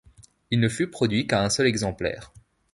[0.49, 2.33] Il ne fut produit qu'à un seul exemplaire.